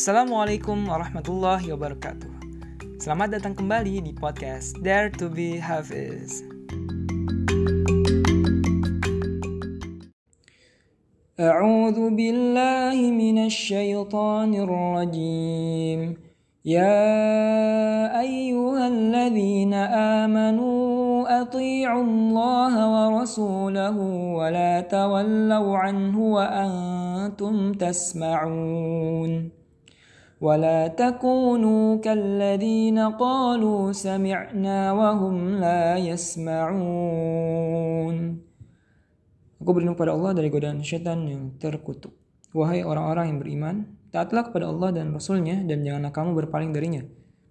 [0.00, 2.32] Assalamualaikum warahmatullahi wabarakatuh.
[3.04, 6.40] Selamat datang kembali di podcast Dare to be Hafiz.
[11.36, 16.00] أعوذ بالله من الشيطان الرجيم
[16.64, 17.12] يا
[18.24, 19.74] أيها الذين
[20.24, 23.96] آمنوا أطيعوا الله ورسوله
[24.40, 29.60] ولا تولوا عنه وأنتم تسمعون
[30.41, 37.55] ولا تكونوا كالذين قالوا سمعنا وهم لا يسمعون
[39.55, 42.13] Aku berlindung pada Allah dari godaan syaitan yang terkutuk.
[42.53, 47.01] Wahai orang-orang yang beriman, taatlah kepada Allah dan Rasulnya dan janganlah kamu berpaling darinya.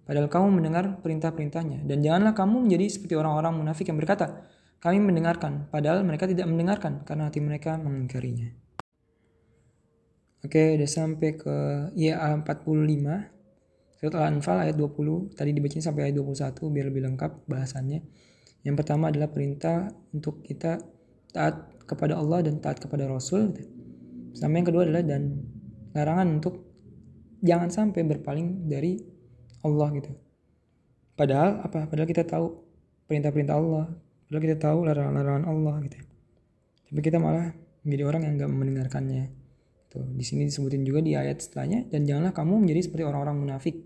[0.07, 1.83] Padahal kamu mendengar perintah-perintahnya.
[1.83, 4.47] Dan janganlah kamu menjadi seperti orang-orang munafik yang berkata,
[4.79, 8.53] kami mendengarkan, padahal mereka tidak mendengarkan karena hati mereka mengingkarinya.
[10.40, 11.54] Oke, udah sampai ke
[12.00, 12.48] IA 45.
[14.00, 15.36] Surat Al-Anfal ayat 20.
[15.36, 18.00] Tadi dibacain sampai ayat 21 biar lebih lengkap bahasannya.
[18.64, 20.80] Yang pertama adalah perintah untuk kita
[21.36, 23.52] taat kepada Allah dan taat kepada Rasul.
[24.32, 25.44] Sama yang kedua adalah dan
[25.92, 26.64] larangan untuk
[27.44, 28.96] jangan sampai berpaling dari
[29.60, 30.16] Allah gitu.
[31.20, 31.84] Padahal apa?
[31.84, 32.46] Padahal kita tahu
[33.04, 33.92] perintah-perintah Allah.
[34.24, 36.00] Padahal kita tahu larangan-larangan Allah gitu.
[36.88, 37.52] Tapi kita malah
[37.84, 39.39] menjadi orang yang nggak mendengarkannya.
[39.90, 43.76] Tuh, di sini disebutin juga di ayat setelahnya dan janganlah kamu menjadi seperti orang-orang munafik.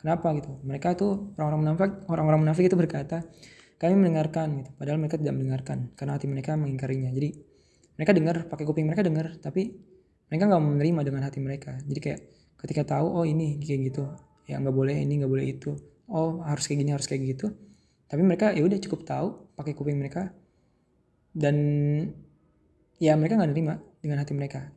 [0.00, 0.50] Kenapa gitu?
[0.64, 3.22] Mereka itu orang-orang munafik, orang-orang munafik itu berkata,
[3.76, 4.70] kami mendengarkan gitu.
[4.74, 7.12] Padahal mereka tidak mendengarkan karena hati mereka mengingkarinya.
[7.12, 7.28] Jadi
[8.00, 9.76] mereka dengar pakai kuping mereka dengar, tapi
[10.32, 11.76] mereka nggak menerima dengan hati mereka.
[11.84, 12.20] Jadi kayak
[12.64, 14.08] ketika tahu oh ini kayak gitu,
[14.48, 15.70] ya nggak boleh ini nggak boleh itu
[16.10, 17.46] oh harus kayak gini harus kayak gitu
[18.10, 20.28] tapi mereka ya udah cukup tahu pakai kuping mereka
[21.32, 21.56] dan
[23.00, 24.68] ya mereka nggak nerima dengan hati mereka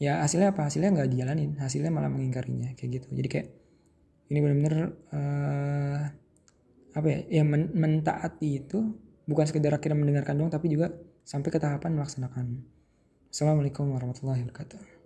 [0.00, 0.66] ya hasilnya apa?
[0.66, 1.60] Hasilnya nggak dijalanin.
[1.60, 3.08] Hasilnya malah mengingkarinya kayak gitu.
[3.12, 3.48] Jadi kayak
[4.32, 4.74] ini benar-benar
[5.12, 6.00] uh,
[6.90, 8.78] apa ya ya men mentaati itu
[9.28, 10.90] bukan sekedar akhirnya mendengarkan doang tapi juga
[11.22, 12.46] sampai ke tahapan melaksanakan.
[13.30, 14.99] Assalamualaikum warahmatullahi wabarakatuh